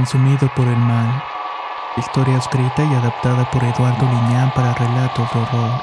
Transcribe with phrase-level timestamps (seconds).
[0.00, 1.22] Consumido por el mal.
[1.98, 5.80] Historia escrita y adaptada por Eduardo Liñán para relatos de horror.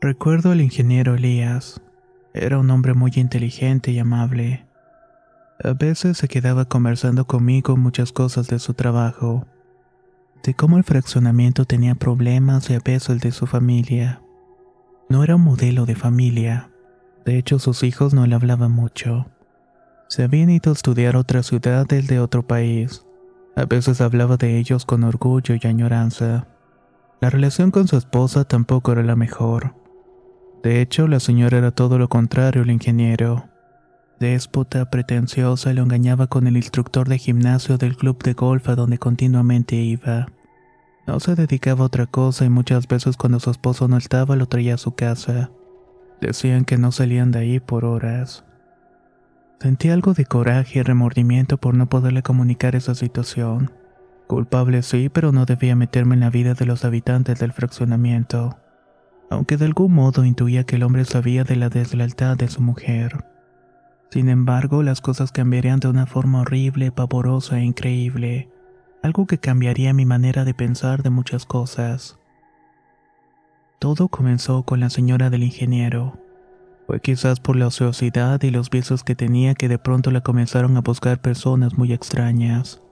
[0.00, 1.82] Recuerdo al ingeniero Elías.
[2.32, 4.68] Era un hombre muy inteligente y amable.
[5.64, 9.48] A veces se quedaba conversando conmigo muchas cosas de su trabajo,
[10.44, 14.22] de cómo el fraccionamiento tenía problemas y a veces el de su familia.
[15.08, 16.70] No era un modelo de familia.
[17.24, 19.33] De hecho, sus hijos no le hablaban mucho.
[20.08, 23.04] Se habían ido a estudiar a otra ciudad de otro país.
[23.56, 26.48] A veces hablaba de ellos con orgullo y añoranza.
[27.20, 29.74] La relación con su esposa tampoco era la mejor.
[30.62, 33.48] De hecho, la señora era todo lo contrario al ingeniero.
[34.18, 38.98] Déspota, pretenciosa, lo engañaba con el instructor de gimnasio del club de golf a donde
[38.98, 40.28] continuamente iba.
[41.06, 44.46] No se dedicaba a otra cosa y muchas veces cuando su esposo no estaba lo
[44.46, 45.50] traía a su casa.
[46.20, 48.44] Decían que no salían de ahí por horas.
[49.60, 53.70] Sentí algo de coraje y remordimiento por no poderle comunicar esa situación.
[54.26, 58.58] Culpable sí, pero no debía meterme en la vida de los habitantes del fraccionamiento,
[59.30, 63.24] aunque de algún modo intuía que el hombre sabía de la deslealtad de su mujer.
[64.10, 68.48] Sin embargo, las cosas cambiarían de una forma horrible, pavorosa e increíble,
[69.02, 72.18] algo que cambiaría mi manera de pensar de muchas cosas.
[73.78, 76.23] Todo comenzó con la señora del ingeniero.
[76.86, 80.76] Fue quizás por la ociosidad y los vicios que tenía que de pronto la comenzaron
[80.76, 82.82] a buscar personas muy extrañas.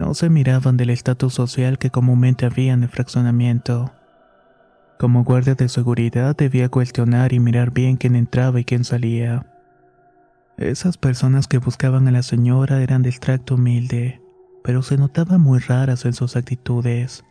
[0.00, 3.92] No se miraban del estatus social que comúnmente había en el fraccionamiento.
[4.98, 9.46] Como guardia de seguridad debía cuestionar y mirar bien quién entraba y quién salía.
[10.56, 14.20] Esas personas que buscaban a la señora eran de extracto humilde,
[14.64, 17.24] pero se notaban muy raras en sus actitudes.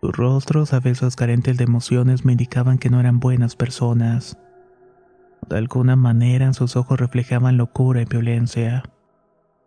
[0.00, 4.36] Sus rostros, a veces carentes de emociones, me indicaban que no eran buenas personas.
[5.48, 8.82] De alguna manera en sus ojos reflejaban locura y violencia.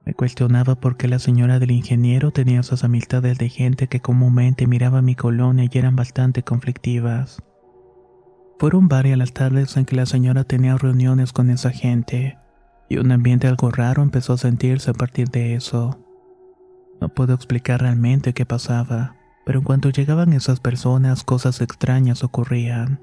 [0.05, 4.67] Me cuestionaba por qué la señora del ingeniero tenía esas amistades de gente que comúnmente
[4.67, 7.41] miraba mi colonia y eran bastante conflictivas.
[8.59, 12.37] Fueron varias las tardes en que la señora tenía reuniones con esa gente,
[12.87, 15.99] y un ambiente algo raro empezó a sentirse a partir de eso.
[17.01, 19.15] No puedo explicar realmente qué pasaba,
[19.45, 22.99] pero en cuanto llegaban esas personas cosas extrañas ocurrían.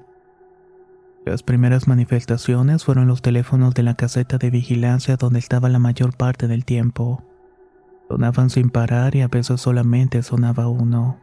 [1.25, 6.17] Las primeras manifestaciones fueron los teléfonos de la caseta de vigilancia donde estaba la mayor
[6.17, 7.23] parte del tiempo.
[8.09, 11.19] Sonaban sin parar y a veces solamente sonaba uno.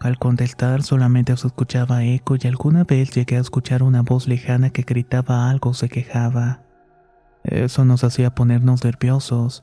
[0.00, 4.70] Al contestar solamente se escuchaba eco y alguna vez llegué a escuchar una voz lejana
[4.70, 6.62] que gritaba algo o se quejaba.
[7.44, 9.62] Eso nos hacía ponernos nerviosos,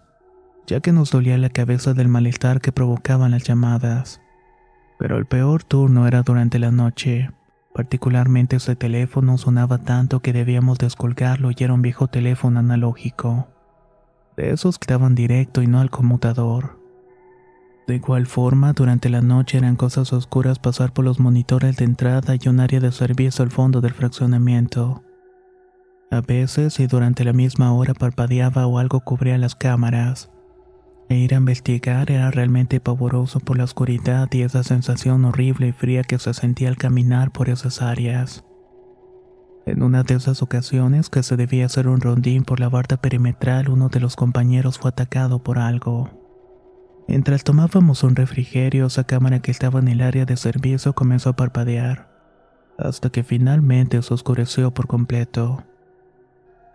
[0.68, 4.22] ya que nos dolía la cabeza del malestar que provocaban las llamadas.
[5.00, 7.32] Pero el peor turno era durante la noche.
[7.74, 13.48] Particularmente ese teléfono sonaba tanto que debíamos descolgarlo y era un viejo teléfono analógico.
[14.38, 16.80] De esos que daban directo y no al conmutador.
[17.88, 22.36] De igual forma, durante la noche eran cosas oscuras pasar por los monitores de entrada
[22.40, 25.04] y un área de servicio al fondo del fraccionamiento.
[26.10, 30.30] A veces, y durante la misma hora parpadeaba o algo cubría las cámaras.
[31.10, 35.72] E ir a investigar era realmente pavoroso por la oscuridad y esa sensación horrible y
[35.72, 38.44] fría que se sentía al caminar por esas áreas.
[39.66, 43.70] En una de esas ocasiones que se debía hacer un rondín por la barda perimetral,
[43.70, 46.10] uno de los compañeros fue atacado por algo.
[47.08, 51.36] Mientras tomábamos un refrigerio, esa cámara que estaba en el área de servicio comenzó a
[51.36, 52.10] parpadear,
[52.78, 55.64] hasta que finalmente se oscureció por completo.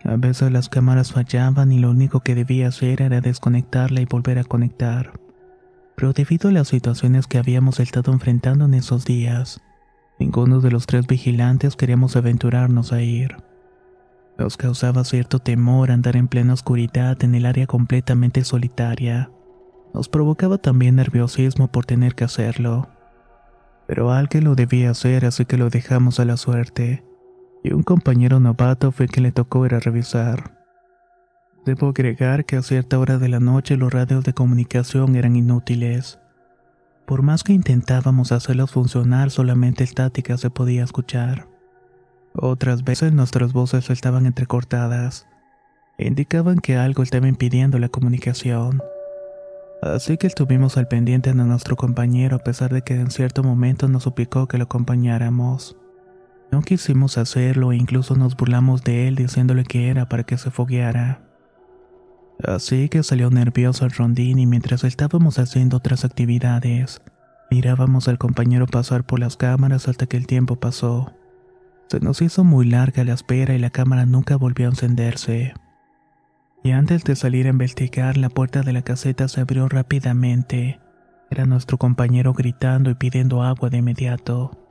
[0.04, 4.38] A veces las cámaras fallaban y lo único que debía hacer era desconectarla y volver
[4.38, 5.12] a conectar.
[5.96, 9.60] Pero debido a las situaciones que habíamos estado enfrentando en esos días,
[10.18, 13.36] ninguno de los tres vigilantes queríamos aventurarnos a ir.
[14.38, 19.32] Nos causaba cierto temor andar en plena oscuridad en el área completamente solitaria.
[19.92, 22.88] Nos provocaba también nerviosismo por tener que hacerlo.
[23.88, 27.02] Pero alguien lo debía hacer, así que lo dejamos a la suerte.
[27.62, 30.58] Y un compañero novato fue quien le tocó ir a revisar.
[31.64, 36.18] Debo agregar que a cierta hora de la noche los radios de comunicación eran inútiles.
[37.06, 41.48] Por más que intentábamos hacerlos funcionar, solamente estática se podía escuchar.
[42.34, 45.26] Otras veces nuestras voces estaban entrecortadas
[45.98, 48.80] indicaban que algo estaba impidiendo la comunicación.
[49.82, 53.88] Así que estuvimos al pendiente de nuestro compañero a pesar de que en cierto momento
[53.88, 55.76] nos suplicó que lo acompañáramos.
[56.50, 60.50] No quisimos hacerlo e incluso nos burlamos de él diciéndole que era para que se
[60.50, 61.22] fogueara.
[62.42, 67.02] Así que salió nervioso al rondín y mientras estábamos haciendo otras actividades,
[67.50, 71.12] mirábamos al compañero pasar por las cámaras hasta que el tiempo pasó.
[71.88, 75.54] Se nos hizo muy larga la espera y la cámara nunca volvió a encenderse.
[76.62, 80.80] Y antes de salir a investigar, la puerta de la caseta se abrió rápidamente.
[81.30, 84.67] Era nuestro compañero gritando y pidiendo agua de inmediato.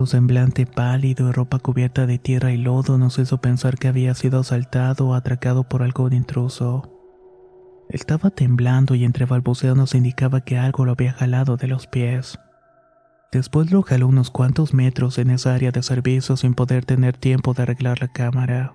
[0.00, 4.14] Su semblante pálido y ropa cubierta de tierra y lodo nos hizo pensar que había
[4.14, 6.90] sido asaltado o atracado por algún intruso.
[7.90, 12.38] Estaba temblando y entre balbuceos nos indicaba que algo lo había jalado de los pies.
[13.30, 17.52] Después lo jaló unos cuantos metros en esa área de servicio sin poder tener tiempo
[17.52, 18.72] de arreglar la cámara.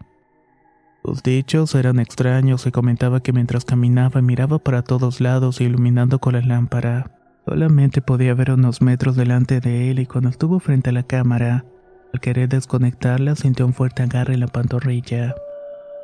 [1.03, 6.33] Sus dichos eran extraños y comentaba que mientras caminaba miraba para todos lados iluminando con
[6.33, 7.14] la lámpara.
[7.45, 11.65] Solamente podía ver unos metros delante de él y cuando estuvo frente a la cámara,
[12.11, 15.35] al querer desconectarla sintió un fuerte agarre en la pantorrilla.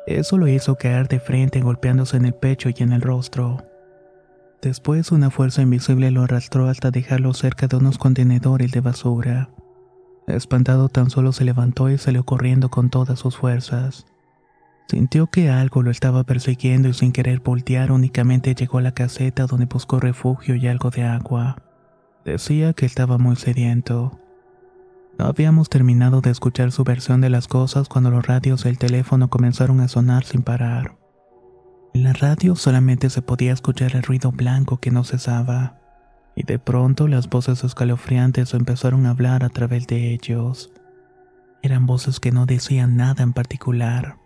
[0.06, 3.64] Eso lo hizo caer de frente golpeándose en el pecho y en el rostro.
[4.60, 9.50] Después una fuerza invisible lo arrastró hasta dejarlo cerca de unos contenedores de basura.
[10.28, 14.06] Espantado tan solo se levantó y salió corriendo con todas sus fuerzas.
[14.92, 19.46] Sintió que algo lo estaba persiguiendo y sin querer voltear únicamente llegó a la caseta
[19.46, 21.56] donde buscó refugio y algo de agua.
[22.26, 24.20] Decía que estaba muy sediento.
[25.18, 29.30] No habíamos terminado de escuchar su versión de las cosas cuando los radios del teléfono
[29.30, 30.98] comenzaron a sonar sin parar.
[31.94, 35.78] En la radio solamente se podía escuchar el ruido blanco que no cesaba,
[36.36, 40.70] y de pronto las voces escalofriantes empezaron a hablar a través de ellos.
[41.62, 44.16] Eran voces que no decían nada en particular,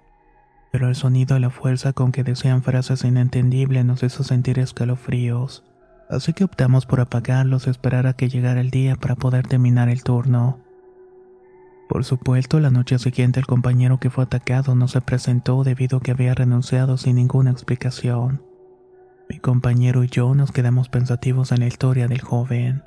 [0.71, 5.65] pero el sonido y la fuerza con que decían frases inentendibles nos hizo sentir escalofríos,
[6.11, 9.89] así que optamos por apagarlos y esperar a que llegara el día para poder terminar
[9.89, 10.59] el turno.
[11.89, 16.01] Por supuesto, la noche siguiente el compañero que fue atacado no se presentó debido a
[16.01, 18.43] que había renunciado sin ninguna explicación.
[19.29, 22.83] Mi compañero y yo nos quedamos pensativos en la historia del joven,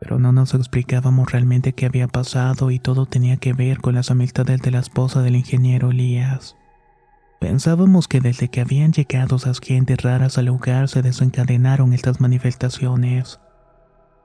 [0.00, 4.10] pero no nos explicábamos realmente qué había pasado y todo tenía que ver con las
[4.10, 6.56] amistades de la esposa del ingeniero Elías.
[7.38, 13.40] Pensábamos que desde que habían llegado esas gentes raras al lugar se desencadenaron estas manifestaciones,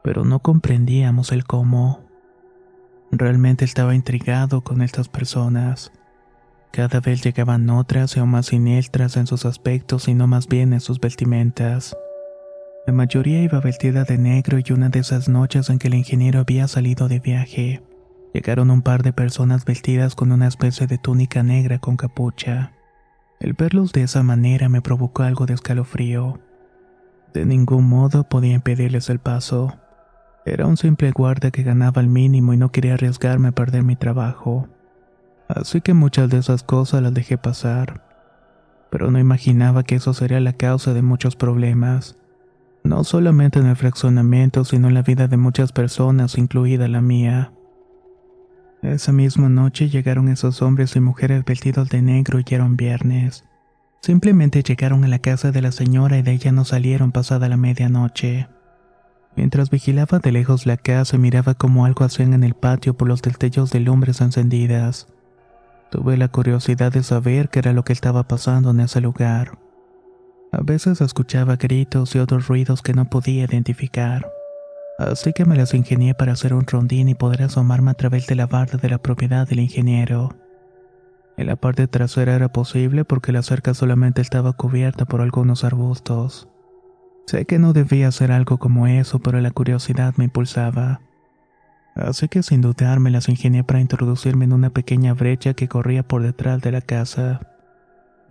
[0.04, 2.04] pero no comprendíamos el cómo.
[3.12, 5.92] Realmente estaba intrigado con estas personas.
[6.72, 10.74] Cada vez llegaban otras y aún más siniestras en sus aspectos y no más bien
[10.74, 11.96] en sus vestimentas.
[12.88, 16.40] La mayoría iba vestida de negro y una de esas noches en que el ingeniero
[16.40, 17.84] había salido de viaje,
[18.34, 22.73] llegaron un par de personas vestidas con una especie de túnica negra con capucha.
[23.44, 26.40] El verlos de esa manera me provocó algo de escalofrío.
[27.34, 29.74] De ningún modo podía impedirles el paso.
[30.46, 33.98] Era un simple guardia que ganaba el mínimo y no quería arriesgarme a perder mi
[33.98, 34.70] trabajo.
[35.50, 38.02] Así que muchas de esas cosas las dejé pasar.
[38.90, 42.16] Pero no imaginaba que eso sería la causa de muchos problemas.
[42.86, 47.52] No solamente en el fraccionamiento, sino en la vida de muchas personas, incluida la mía.
[48.84, 53.46] Esa misma noche llegaron esos hombres y mujeres vestidos de negro y era un viernes.
[54.02, 57.56] Simplemente llegaron a la casa de la señora y de ella no salieron pasada la
[57.56, 58.50] medianoche.
[59.38, 63.22] Mientras vigilaba de lejos la casa, miraba cómo algo hacían en el patio por los
[63.22, 65.08] destellos de lumbres encendidas.
[65.90, 69.58] Tuve la curiosidad de saber qué era lo que estaba pasando en ese lugar.
[70.52, 74.30] A veces escuchaba gritos y otros ruidos que no podía identificar.
[74.98, 78.36] Así que me las ingenié para hacer un rondín y poder asomarme a través de
[78.36, 80.36] la barda de la propiedad del ingeniero.
[81.36, 86.48] En la parte trasera era posible porque la cerca solamente estaba cubierta por algunos arbustos.
[87.26, 91.02] Sé que no debía hacer algo como eso, pero la curiosidad me impulsaba.
[91.96, 96.04] Así que sin dudar me las ingenié para introducirme en una pequeña brecha que corría
[96.04, 97.40] por detrás de la casa.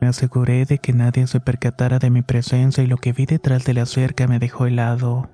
[0.00, 3.64] Me aseguré de que nadie se percatara de mi presencia y lo que vi detrás
[3.64, 5.30] de la cerca me dejó helado.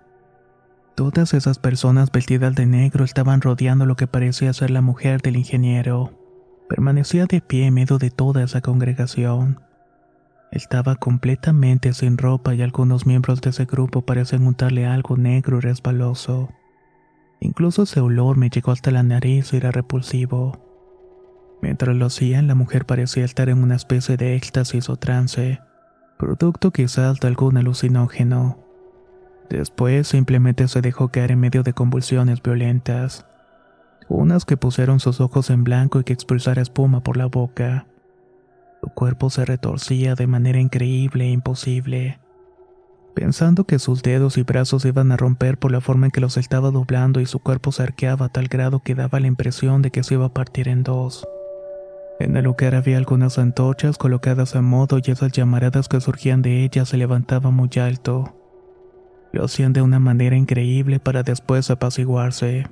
[0.98, 5.36] Todas esas personas vestidas de negro estaban rodeando lo que parecía ser la mujer del
[5.36, 6.10] ingeniero.
[6.68, 9.60] Permanecía de pie en medio de toda esa congregación.
[10.50, 15.60] Estaba completamente sin ropa y algunos miembros de ese grupo parecían untarle algo negro y
[15.60, 16.48] resbaloso.
[17.38, 20.58] Incluso ese olor me llegó hasta la nariz y era repulsivo.
[21.62, 25.60] Mientras lo hacían, la mujer parecía estar en una especie de éxtasis o trance,
[26.18, 28.67] producto quizás de algún alucinógeno.
[29.50, 33.26] Después simplemente se dejó caer en medio de convulsiones violentas,
[34.08, 37.86] unas que pusieron sus ojos en blanco y que expulsara espuma por la boca.
[38.82, 42.20] Su cuerpo se retorcía de manera increíble e imposible,
[43.14, 46.36] pensando que sus dedos y brazos iban a romper por la forma en que los
[46.36, 49.90] estaba doblando y su cuerpo se arqueaba a tal grado que daba la impresión de
[49.90, 51.26] que se iba a partir en dos.
[52.20, 56.64] En el lugar había algunas antorchas colocadas a modo y esas llamaradas que surgían de
[56.64, 58.37] ellas se levantaban muy alto.
[59.32, 62.66] Lo hacían de una manera increíble para después apaciguarse.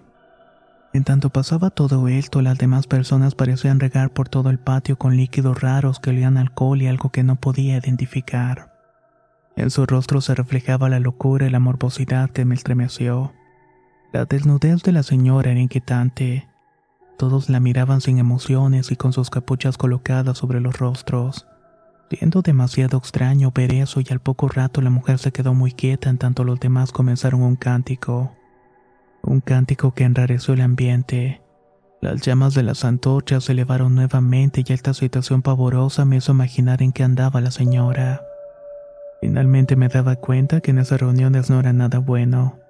[0.92, 5.16] En tanto pasaba todo esto, las demás personas parecían regar por todo el patio con
[5.16, 8.72] líquidos raros que olían alcohol y algo que no podía identificar.
[9.56, 13.32] En su rostro se reflejaba la locura y la morbosidad que me estremeció.
[14.12, 16.48] La desnudez de la señora era inquietante.
[17.18, 21.46] Todos la miraban sin emociones y con sus capuchas colocadas sobre los rostros.
[22.08, 26.08] Siendo demasiado extraño ver eso y al poco rato la mujer se quedó muy quieta
[26.08, 28.32] en tanto los demás comenzaron un cántico.
[29.22, 31.42] Un cántico que enrareció el ambiente.
[32.00, 36.80] Las llamas de las antorchas se elevaron nuevamente y esta situación pavorosa me hizo imaginar
[36.80, 38.22] en qué andaba la señora.
[39.20, 42.60] Finalmente me daba cuenta que en esas reuniones no era nada bueno.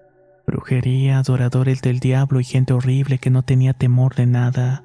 [0.47, 4.85] Brujería, adoradores del diablo y gente horrible que no tenía temor de nada,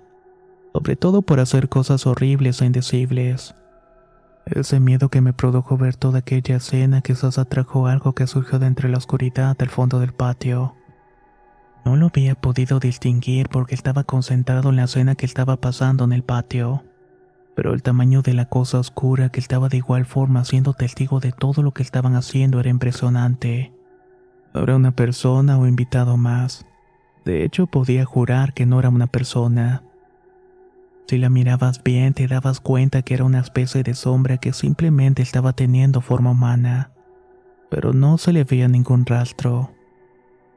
[0.74, 3.55] sobre todo por hacer cosas horribles e indecibles.
[4.45, 8.67] Ese miedo que me produjo ver toda aquella escena quizás atrajo algo que surgió de
[8.67, 10.75] entre la oscuridad del fondo del patio.
[11.86, 16.13] No lo había podido distinguir porque estaba concentrado en la escena que estaba pasando en
[16.13, 16.83] el patio.
[17.55, 21.31] Pero el tamaño de la cosa oscura que estaba de igual forma siendo testigo de
[21.31, 23.74] todo lo que estaban haciendo era impresionante.
[24.53, 26.65] Era una persona o invitado más.
[27.25, 29.83] De hecho, podía jurar que no era una persona.
[31.12, 35.22] Si la mirabas bien, te dabas cuenta que era una especie de sombra que simplemente
[35.22, 36.94] estaba teniendo forma humana.
[37.70, 39.72] Pero no se le veía ningún rastro.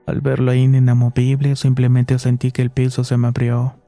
[0.06, 3.80] Al verlo ahí inamovible, simplemente sentí que el piso se me abrió.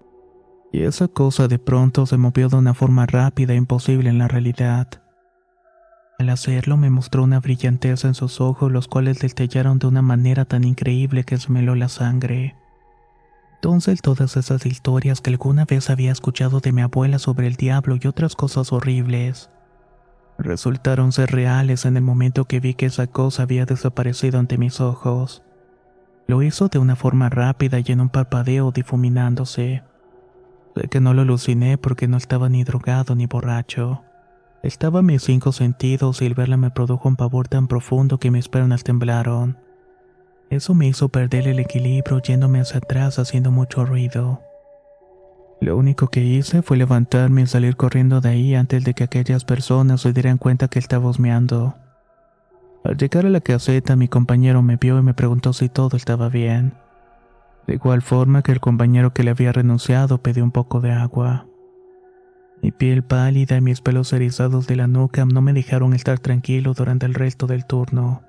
[0.73, 4.27] Y esa cosa de pronto se movió de una forma rápida e imposible en la
[4.27, 4.89] realidad.
[6.19, 10.47] Al hacerlo me mostró una brillantez en sus ojos, los cuales destellaron de una manera
[10.47, 12.57] tan increíble que heló la sangre.
[13.67, 17.97] Entonces todas esas historias que alguna vez había escuchado de mi abuela sobre el diablo
[18.01, 19.51] y otras cosas horribles,
[20.39, 24.81] resultaron ser reales en el momento que vi que esa cosa había desaparecido ante mis
[24.81, 25.43] ojos.
[26.29, 29.83] Lo hizo de una forma rápida y en un parpadeo difuminándose.
[30.77, 34.05] Sé que no lo aluciné porque no estaba ni drogado ni borracho.
[34.63, 38.49] Estaba mis cinco sentidos y el verla me produjo un pavor tan profundo que mis
[38.49, 39.59] piernas temblaron.
[40.51, 44.41] Eso me hizo perder el equilibrio yéndome hacia atrás haciendo mucho ruido.
[45.61, 49.45] Lo único que hice fue levantarme y salir corriendo de ahí antes de que aquellas
[49.45, 51.75] personas se dieran cuenta que estaba husmeando.
[52.85, 56.29] Al llegar a la caseta mi compañero me vio y me preguntó si todo estaba
[56.29, 56.75] bien.
[57.67, 61.47] De igual forma que el compañero que le había renunciado pidió un poco de agua.
[62.63, 66.75] Mi piel pálida y mis pelos erizados de la nuca no me dejaron estar tranquilo
[66.75, 68.23] durante el resto del turno.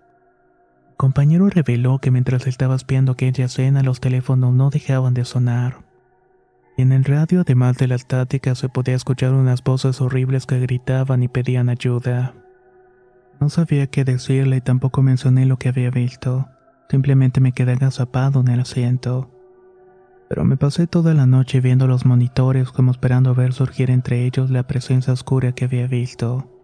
[0.98, 5.86] Compañero reveló que mientras estaba espiando aquella cena los teléfonos no dejaban de sonar.
[6.78, 11.24] En el radio, además de la estática, se podía escuchar unas voces horribles que gritaban
[11.24, 12.34] y pedían ayuda.
[13.40, 16.50] No sabía qué decirle y tampoco mencioné lo que había visto.
[16.90, 19.32] Simplemente me quedé agazapado en el asiento
[20.28, 24.50] pero me pasé toda la noche viendo los monitores como esperando ver surgir entre ellos
[24.50, 26.57] la presencia oscura que había visto.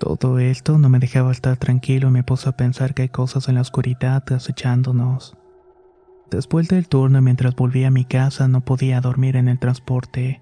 [0.00, 3.50] Todo esto no me dejaba estar tranquilo y me puse a pensar que hay cosas
[3.50, 5.36] en la oscuridad acechándonos.
[6.30, 10.40] Después del turno, mientras volvía a mi casa, no podía dormir en el transporte.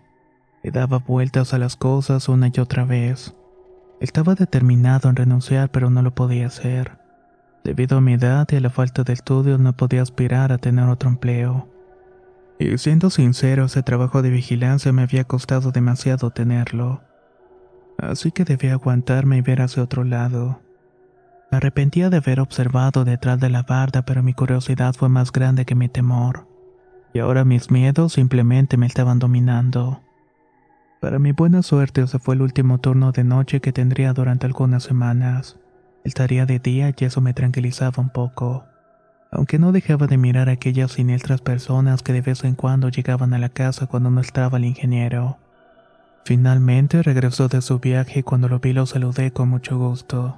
[0.62, 3.34] Le daba vueltas a las cosas una y otra vez.
[4.00, 6.96] Estaba determinado en renunciar, pero no lo podía hacer.
[7.64, 10.88] Debido a mi edad y a la falta de estudios, no podía aspirar a tener
[10.88, 11.68] otro empleo.
[12.60, 17.07] Y siendo sincero, ese trabajo de vigilancia me había costado demasiado tenerlo.
[17.98, 20.60] Así que debía aguantarme y ver hacia otro lado.
[21.50, 25.64] Me arrepentía de haber observado detrás de la barda, pero mi curiosidad fue más grande
[25.64, 26.46] que mi temor.
[27.12, 30.00] Y ahora mis miedos simplemente me estaban dominando.
[31.00, 34.82] Para mi buena suerte, ese fue el último turno de noche que tendría durante algunas
[34.82, 35.58] semanas.
[36.04, 38.64] Estaría de día y eso me tranquilizaba un poco
[39.30, 43.34] aunque no dejaba de mirar a aquellas siniestras personas que de vez en cuando llegaban
[43.34, 45.38] a la casa cuando no estaba el ingeniero.
[46.28, 50.36] Finalmente regresó de su viaje y cuando lo vi lo saludé con mucho gusto.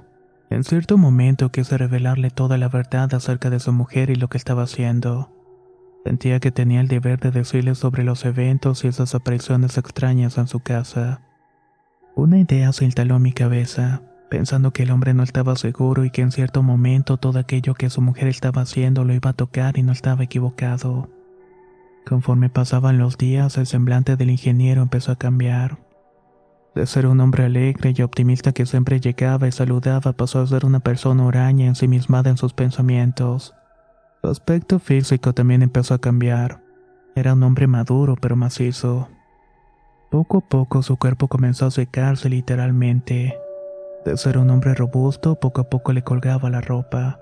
[0.49, 4.37] En cierto momento quise revelarle toda la verdad acerca de su mujer y lo que
[4.37, 5.29] estaba haciendo.
[6.05, 10.47] Sentía que tenía el deber de decirle sobre los eventos y esas apariciones extrañas en
[10.47, 11.19] su casa.
[12.15, 16.09] Una idea se instaló en mi cabeza, pensando que el hombre no estaba seguro y
[16.09, 19.77] que en cierto momento todo aquello que su mujer estaba haciendo lo iba a tocar
[19.77, 21.09] y no estaba equivocado.
[22.05, 25.77] Conforme pasaban los días, el semblante del ingeniero empezó a cambiar.
[26.73, 30.65] De ser un hombre alegre y optimista que siempre llegaba y saludaba, pasó a ser
[30.65, 33.53] una persona huraña ensimismada en sus pensamientos.
[34.21, 36.61] Su aspecto físico también empezó a cambiar.
[37.15, 39.09] Era un hombre maduro pero macizo.
[40.09, 43.37] Poco a poco su cuerpo comenzó a secarse literalmente.
[44.05, 47.19] De ser un hombre robusto, poco a poco le colgaba la ropa.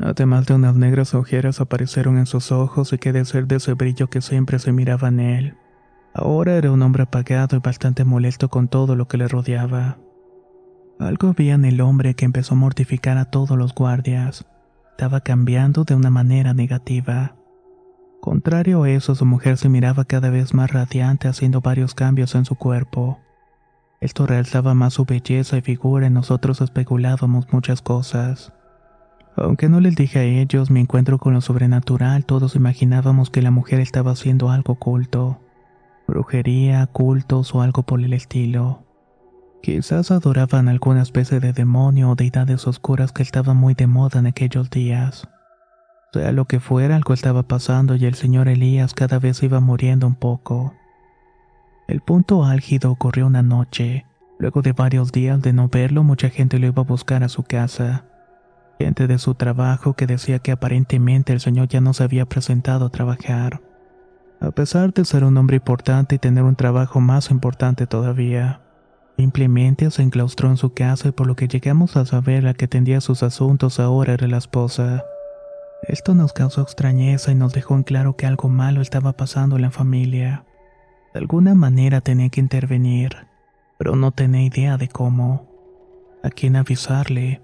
[0.00, 3.74] Además de unas negras ojeras aparecieron en sus ojos y que de ser de ese
[3.74, 5.54] brillo que siempre se miraba en él.
[6.14, 9.98] Ahora era un hombre apagado y bastante molesto con todo lo que le rodeaba.
[10.98, 14.46] Algo había en el hombre que empezó a mortificar a todos los guardias
[15.00, 17.34] estaba cambiando de una manera negativa.
[18.20, 22.44] Contrario a eso, su mujer se miraba cada vez más radiante haciendo varios cambios en
[22.44, 23.18] su cuerpo.
[24.02, 28.52] Esto realzaba más su belleza y figura y nosotros especulábamos muchas cosas.
[29.36, 33.50] Aunque no les dije a ellos mi encuentro con lo sobrenatural, todos imaginábamos que la
[33.50, 35.40] mujer estaba haciendo algo oculto.
[36.06, 38.84] Brujería, cultos o algo por el estilo.
[39.62, 44.26] Quizás adoraban alguna especie de demonio o deidades oscuras que estaban muy de moda en
[44.26, 45.28] aquellos días.
[46.12, 50.06] Sea lo que fuera, algo estaba pasando y el señor Elías cada vez iba muriendo
[50.06, 50.74] un poco.
[51.86, 54.06] El punto álgido ocurrió una noche.
[54.38, 57.44] Luego de varios días de no verlo, mucha gente lo iba a buscar a su
[57.44, 58.09] casa.
[58.80, 62.86] Gente de su trabajo que decía que aparentemente el señor ya no se había presentado
[62.86, 63.60] a trabajar.
[64.40, 68.62] A pesar de ser un hombre importante y tener un trabajo más importante todavía.
[69.18, 72.68] Simplemente se enclaustró en su casa y por lo que llegamos a saber la que
[72.68, 75.04] tendía sus asuntos ahora era la esposa.
[75.82, 79.62] Esto nos causó extrañeza y nos dejó en claro que algo malo estaba pasando en
[79.62, 80.46] la familia.
[81.12, 83.14] De alguna manera tenía que intervenir,
[83.76, 85.50] pero no tenía idea de cómo.
[86.24, 87.42] A quién avisarle.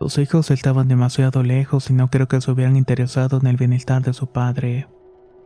[0.00, 4.00] Sus hijos estaban demasiado lejos y no creo que se hubieran interesado en el bienestar
[4.02, 4.88] de su padre.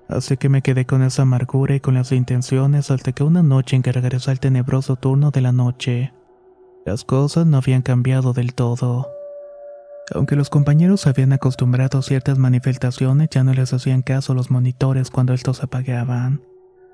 [0.09, 3.75] Así que me quedé con esa amargura y con las intenciones hasta que una noche
[3.75, 6.13] en que regresé al tenebroso turno de la noche,
[6.87, 9.09] las cosas no habían cambiado del todo.
[10.15, 14.53] Aunque los compañeros se habían acostumbrado a ciertas manifestaciones, ya no les hacían caso los
[14.53, 16.43] monitores cuando estos apagaban.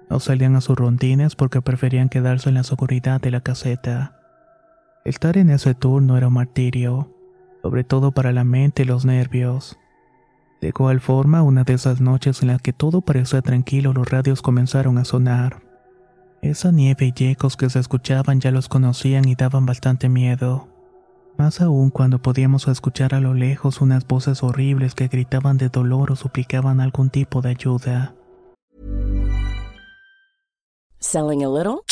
[0.08, 4.16] No salían a sus rondines porque preferían quedarse en la seguridad de la caseta.
[5.04, 7.19] Estar en ese turno era un martirio,
[7.62, 9.78] sobre todo para la mente y los nervios.
[10.60, 14.42] De igual forma, una de esas noches en las que todo parecía tranquilo, los radios
[14.42, 15.62] comenzaron a sonar.
[16.42, 20.68] Esa nieve y ecos que se escuchaban ya los conocían y daban bastante miedo.
[21.36, 26.12] Más aún cuando podíamos escuchar a lo lejos unas voces horribles que gritaban de dolor
[26.12, 28.14] o suplicaban algún tipo de ayuda.
[30.98, 31.82] Selling a little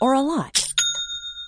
[0.00, 0.65] or a lot?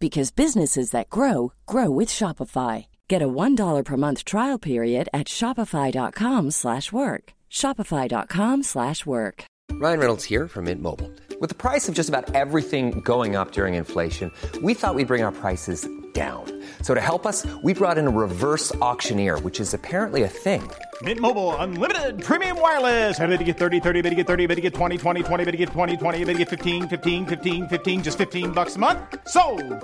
[0.00, 2.86] because businesses that grow grow with Shopify.
[3.06, 7.32] Get a $1 per month trial period at shopify.com/work.
[7.50, 9.44] shopify.com/work.
[9.72, 11.10] Ryan Reynolds here from Mint Mobile.
[11.40, 14.30] With the price of just about everything going up during inflation,
[14.62, 16.44] we thought we'd bring our prices down.
[16.82, 20.68] So to help us, we brought in a reverse auctioneer, which is apparently a thing.
[21.02, 23.18] Mint Mobile unlimited premium wireless.
[23.18, 25.44] Ready to get 30, 30, bit to get 30, bit to get 20, 20, 20,
[25.46, 28.76] bit to get 20, 20, bit to get 15, 15, 15, 15 just 15 bucks
[28.76, 28.98] a month.
[29.26, 29.42] So,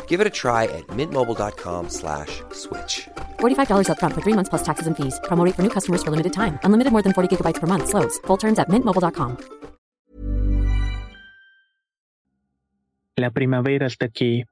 [0.09, 2.43] Give it a try at mintmobile.com/switch.
[2.53, 5.19] slash $45 upfront for three months plus taxes and fees.
[5.25, 6.59] Promo for new customers for limited time.
[6.65, 7.89] Unlimited more than 40 gigabytes per month.
[7.89, 8.19] Slows.
[8.27, 9.37] Full terms at mintmobile.com.
[13.19, 14.45] La primavera está aquí,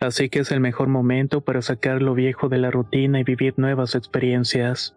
[0.00, 3.54] así que es el mejor momento para sacar lo viejo de la rutina y vivir
[3.56, 4.96] nuevas experiencias,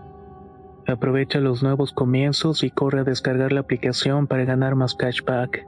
[0.87, 5.65] Aprovecha los nuevos comienzos y corre a descargar la aplicación para ganar más cashback.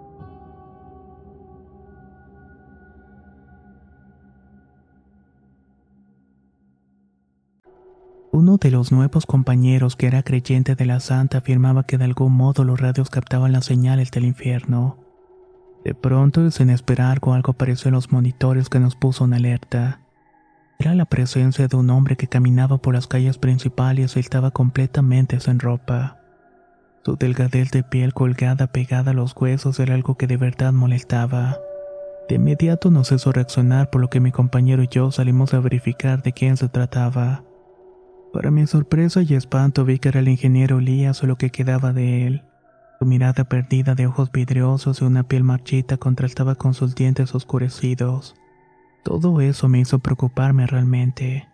[8.32, 12.34] Uno de los nuevos compañeros que era creyente de la santa afirmaba que de algún
[12.34, 14.97] modo los radios captaban las señales del infierno.
[15.84, 20.02] De pronto, sin esperar algo apareció en los monitores que nos puso en alerta.
[20.84, 25.39] Era la presencia de un hombre que caminaba por las calles principales y estaba completamente
[25.39, 26.19] sin ropa.
[27.06, 31.58] Su delgadez de piel colgada pegada a los huesos era algo que de verdad molestaba.
[32.28, 36.22] De inmediato nos hizo reaccionar por lo que mi compañero y yo salimos a verificar
[36.22, 37.46] de quién se trataba.
[38.34, 41.93] Para mi sorpresa y espanto vi que era el ingeniero Elías o lo que quedaba
[41.93, 42.43] de él.
[43.00, 48.36] Su mirada perdida de ojos vidriosos y una piel marchita contrastaba con sus dientes oscurecidos.
[49.03, 51.49] Todo eso me hizo preocuparme realmente.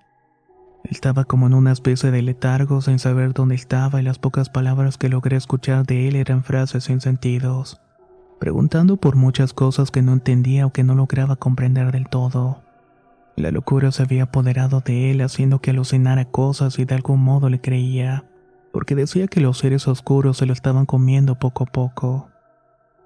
[0.84, 4.98] Estaba como en una especie de letargo sin saber dónde estaba y las pocas palabras
[4.98, 7.82] que logré escuchar de él eran frases sin sentidos,
[8.40, 12.62] preguntando por muchas cosas que no entendía o que no lograba comprender del todo.
[13.36, 17.50] La locura se había apoderado de él haciendo que alucinara cosas y de algún modo
[17.50, 18.26] le creía,
[18.72, 22.29] porque decía que los seres oscuros se lo estaban comiendo poco a poco.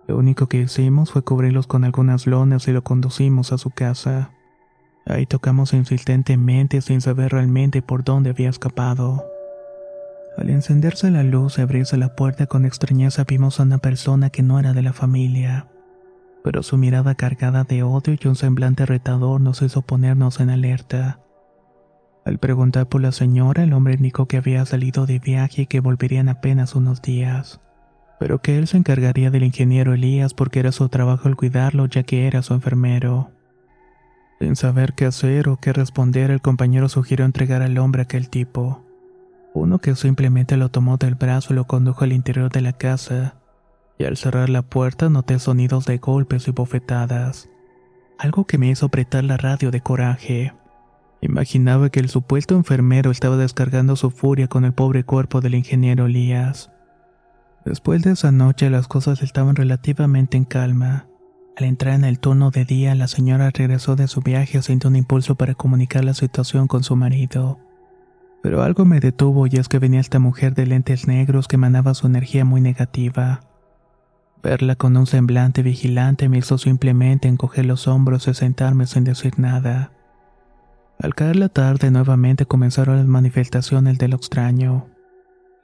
[0.07, 4.31] Lo único que hicimos fue cubrirlos con algunas lonas y lo conducimos a su casa.
[5.05, 9.25] Ahí tocamos insistentemente sin saber realmente por dónde había escapado.
[10.37, 14.43] Al encenderse la luz y abrirse la puerta con extrañeza vimos a una persona que
[14.43, 15.67] no era de la familia
[16.43, 21.19] pero su mirada cargada de odio y un semblante retador nos hizo ponernos en alerta.
[22.25, 25.79] Al preguntar por la señora, el hombre indicó que había salido de viaje y que
[25.79, 27.61] volverían apenas unos días,
[28.19, 32.03] pero que él se encargaría del ingeniero Elías porque era su trabajo el cuidarlo ya
[32.03, 33.31] que era su enfermero.
[34.39, 38.29] Sin saber qué hacer o qué responder, el compañero sugirió entregar al hombre a aquel
[38.29, 38.83] tipo,
[39.53, 43.35] uno que simplemente lo tomó del brazo y lo condujo al interior de la casa
[43.97, 47.49] y al cerrar la puerta noté sonidos de golpes y bofetadas,
[48.17, 50.53] algo que me hizo apretar la radio de coraje.
[51.21, 56.07] Imaginaba que el supuesto enfermero estaba descargando su furia con el pobre cuerpo del ingeniero
[56.07, 56.71] Elías.
[57.65, 61.07] Después de esa noche las cosas estaban relativamente en calma.
[61.55, 64.95] Al entrar en el turno de día, la señora regresó de su viaje sintiendo un
[64.95, 67.59] impulso para comunicar la situación con su marido.
[68.41, 71.93] Pero algo me detuvo y es que venía esta mujer de lentes negros que emanaba
[71.93, 73.41] su energía muy negativa.
[74.41, 79.39] Verla con un semblante vigilante me hizo simplemente encoger los hombros y sentarme sin decir
[79.39, 79.93] nada.
[80.99, 84.87] Al caer la tarde nuevamente comenzaron las manifestaciones de lo extraño.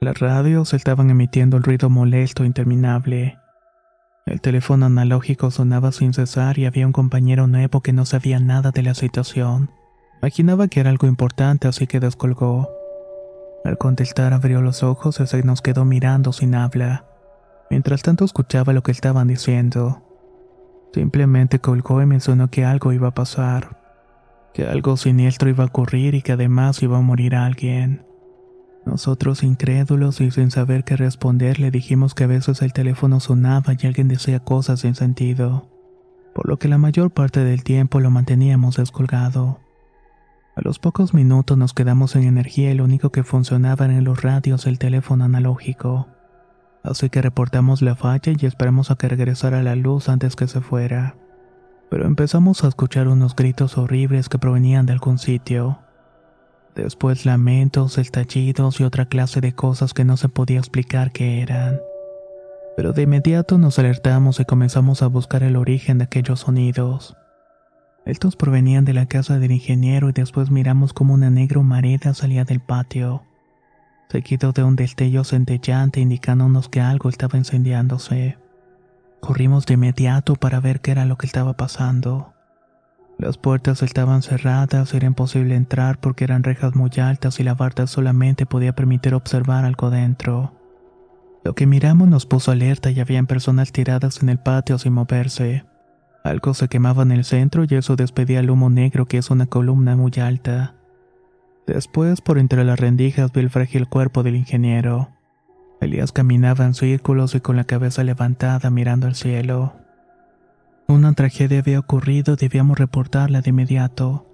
[0.02, 3.38] Las radios estaban emitiendo el ruido molesto e interminable.
[4.24, 8.70] El teléfono analógico sonaba sin cesar y había un compañero nuevo que no sabía nada
[8.70, 9.70] de la situación.
[10.22, 12.70] Imaginaba que era algo importante así que descolgó.
[13.62, 17.04] Al contestar abrió los ojos y se nos quedó mirando sin habla.
[17.68, 20.02] Mientras tanto escuchaba lo que estaban diciendo.
[20.94, 23.76] Simplemente colgó y mencionó que algo iba a pasar,
[24.54, 28.09] que algo siniestro iba a ocurrir y que además iba a morir alguien.
[28.86, 33.74] Nosotros incrédulos y sin saber qué responder le dijimos que a veces el teléfono sonaba
[33.78, 35.68] y alguien decía cosas sin sentido,
[36.34, 39.60] por lo que la mayor parte del tiempo lo manteníamos descolgado.
[40.56, 44.22] A los pocos minutos nos quedamos en energía y lo único que funcionaba en los
[44.22, 46.08] radios el teléfono analógico
[46.82, 50.60] así que reportamos la falla y esperamos a que regresara la luz antes que se
[50.60, 51.16] fuera.
[51.90, 55.80] Pero empezamos a escuchar unos gritos horribles que provenían de algún sitio.
[56.82, 61.78] Después lamentos, estallidos y otra clase de cosas que no se podía explicar qué eran.
[62.76, 67.16] Pero de inmediato nos alertamos y comenzamos a buscar el origen de aquellos sonidos.
[68.06, 72.44] Estos provenían de la casa del ingeniero y después miramos como una negra humareda salía
[72.44, 73.24] del patio
[74.10, 78.38] seguido de un destello centellante indicándonos que algo estaba incendiándose.
[79.20, 82.32] Corrimos de inmediato para ver qué era lo que estaba pasando.
[83.20, 87.86] Las puertas estaban cerradas, era imposible entrar porque eran rejas muy altas y la barda
[87.86, 90.54] solamente podía permitir observar algo dentro.
[91.44, 95.66] Lo que miramos nos puso alerta y habían personas tiradas en el patio sin moverse.
[96.24, 99.44] Algo se quemaba en el centro y eso despedía el humo negro que es una
[99.44, 100.76] columna muy alta.
[101.66, 105.10] Después, por entre las rendijas, vi el frágil cuerpo del ingeniero.
[105.82, 109.74] Elías caminaba en círculos y con la cabeza levantada mirando al cielo.
[110.90, 114.26] Una tragedia había ocurrido y debíamos reportarla de inmediato.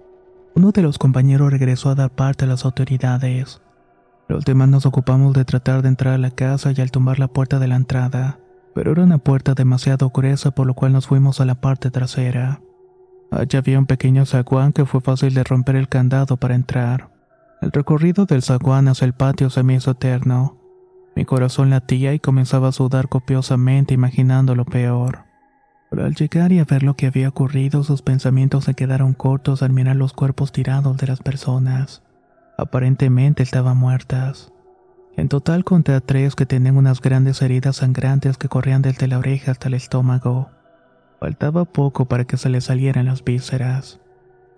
[0.55, 3.61] Uno de los compañeros regresó a dar parte a las autoridades.
[4.27, 7.29] Los demás nos ocupamos de tratar de entrar a la casa y al tumbar la
[7.29, 8.39] puerta de la entrada
[8.77, 12.61] pero era una puerta demasiado gruesa por lo cual nos fuimos a la parte trasera.
[13.31, 17.09] Allí había un pequeño zaguán que fue fácil de romper el candado para entrar.
[17.59, 20.59] El recorrido del zaguán hacia el patio se me hizo eterno.
[21.15, 25.26] Mi corazón latía y comenzaba a sudar copiosamente imaginando lo peor.
[25.89, 29.63] Pero al llegar y a ver lo que había ocurrido, sus pensamientos se quedaron cortos
[29.63, 32.03] al mirar los cuerpos tirados de las personas.
[32.57, 34.51] Aparentemente estaban muertas.
[35.15, 39.17] En total conté a tres que tenían unas grandes heridas sangrantes que corrían desde la
[39.17, 40.51] oreja hasta el estómago.
[41.19, 43.99] Faltaba poco para que se les salieran las vísceras.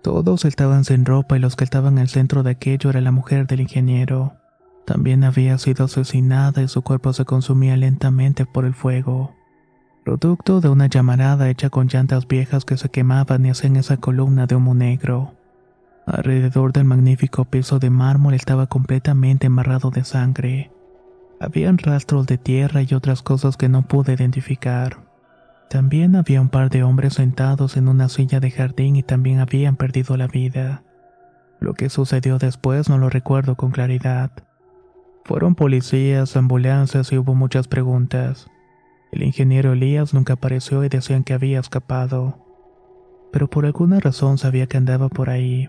[0.02, 3.46] Todos estaban sin ropa y los que estaban el centro de aquello era la mujer
[3.46, 4.34] del ingeniero.
[4.86, 9.34] También había sido asesinada y su cuerpo se consumía lentamente por el fuego.
[10.04, 14.46] Producto de una llamarada hecha con llantas viejas que se quemaban y hacían esa columna
[14.46, 15.34] de humo negro.
[16.06, 20.70] Alrededor del magnífico piso de mármol estaba completamente embarrado de sangre.
[21.38, 24.98] Habían rastros de tierra y otras cosas que no pude identificar.
[25.68, 29.76] También había un par de hombres sentados en una silla de jardín y también habían
[29.76, 30.82] perdido la vida.
[31.60, 34.32] Lo que sucedió después no lo recuerdo con claridad.
[35.26, 38.48] Fueron policías, ambulancias y hubo muchas preguntas.
[39.12, 42.38] El ingeniero Elías nunca apareció y decían que había escapado.
[43.32, 45.68] Pero por alguna razón sabía que andaba por ahí.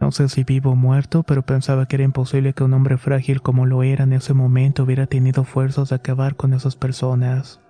[0.00, 3.40] No sé si vivo o muerto, pero pensaba que era imposible que un hombre frágil
[3.40, 7.60] como lo era en ese momento hubiera tenido fuerzas de acabar con esas personas.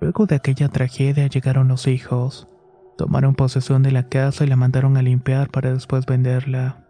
[0.00, 2.48] Luego de aquella tragedia llegaron los hijos.
[2.96, 6.84] Tomaron posesión de la casa y la mandaron a limpiar para después venderla.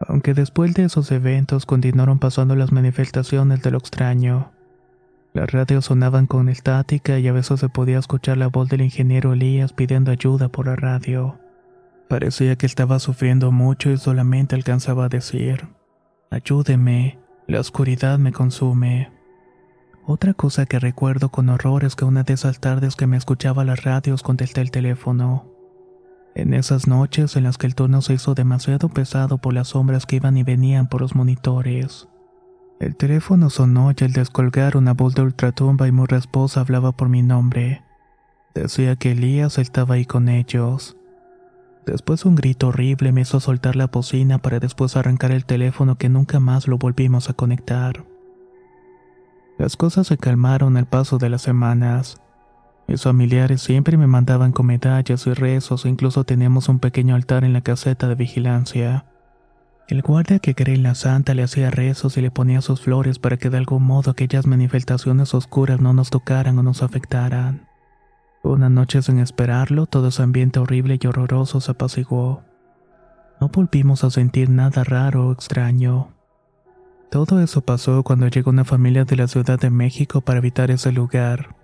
[0.00, 4.52] Aunque después de esos eventos continuaron pasando las manifestaciones de lo extraño.
[5.36, 9.34] Las radios sonaban con estática y a veces se podía escuchar la voz del ingeniero
[9.34, 11.38] Elías pidiendo ayuda por la radio.
[12.08, 15.68] Parecía que estaba sufriendo mucho y solamente alcanzaba a decir,
[16.30, 19.12] Ayúdeme, la oscuridad me consume.
[20.06, 23.62] Otra cosa que recuerdo con horror es que una de esas tardes que me escuchaba
[23.62, 25.52] las radios contesté el teléfono.
[26.34, 30.06] En esas noches en las que el tono se hizo demasiado pesado por las sombras
[30.06, 32.08] que iban y venían por los monitores.
[32.78, 37.08] El teléfono sonó y al descolgar una voz de ultratumba y muy rasposa hablaba por
[37.08, 37.82] mi nombre.
[38.54, 40.96] Decía que Elías estaba ahí con ellos.
[41.86, 46.10] Después un grito horrible me hizo soltar la bocina para después arrancar el teléfono que
[46.10, 48.04] nunca más lo volvimos a conectar.
[49.58, 52.20] Las cosas se calmaron al paso de las semanas.
[52.88, 57.42] Mis familiares siempre me mandaban con medallas y rezos e incluso teníamos un pequeño altar
[57.44, 59.06] en la caseta de vigilancia.
[59.88, 63.36] El guardia que en la santa le hacía rezos y le ponía sus flores para
[63.36, 67.68] que de algún modo aquellas manifestaciones oscuras no nos tocaran o nos afectaran.
[68.42, 72.42] Una noche sin esperarlo, todo ese ambiente horrible y horroroso se apaciguó.
[73.40, 76.12] No volvimos a sentir nada raro o extraño.
[77.08, 80.90] Todo eso pasó cuando llegó una familia de la Ciudad de México para evitar ese
[80.90, 81.54] lugar.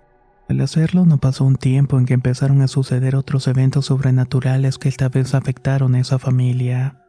[0.47, 4.87] Al hacerlo no pasó un tiempo en que empezaron a suceder otros eventos sobrenaturales que
[4.87, 7.02] esta vez afectaron a esa familia.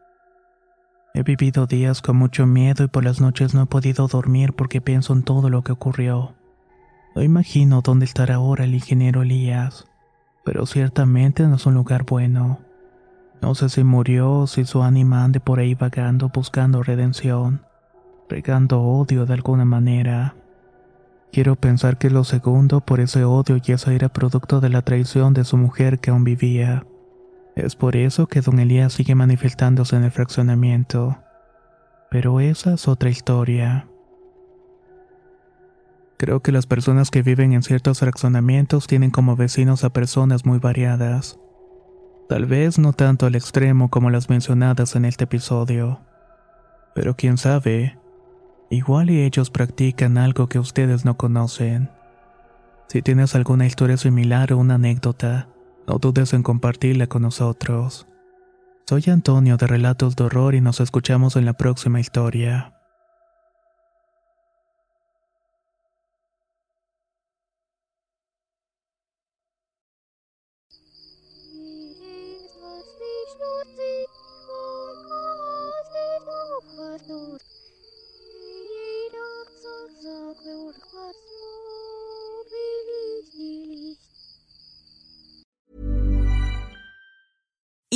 [1.16, 4.81] He vivido días con mucho miedo y por las noches no he podido dormir porque
[4.81, 6.35] pienso en todo lo que ocurrió.
[7.14, 9.87] No imagino dónde estará ahora el ingeniero Elías,
[10.44, 12.59] pero ciertamente no es un lugar bueno.
[13.40, 17.62] No sé si murió o si su ánima ande por ahí vagando buscando redención,
[18.29, 20.35] regando odio de alguna manera.
[21.31, 25.33] Quiero pensar que lo segundo por ese odio y eso era producto de la traición
[25.33, 26.85] de su mujer que aún vivía.
[27.57, 31.19] Es por eso que don Elías sigue manifestándose en el fraccionamiento.
[32.11, 33.88] Pero esa es otra historia.
[36.17, 40.59] Creo que las personas que viven en ciertos fraccionamientos tienen como vecinos a personas muy
[40.59, 41.38] variadas.
[42.29, 46.01] Tal vez no tanto al extremo como las mencionadas en este episodio.
[46.95, 47.99] Pero quién sabe,
[48.71, 51.90] igual y ellos practican algo que ustedes no conocen.
[52.88, 55.49] Si tienes alguna historia similar o una anécdota,
[55.87, 58.07] no dudes en compartirla con nosotros.
[58.87, 62.75] Soy Antonio de Relatos de Horror y nos escuchamos en la próxima historia.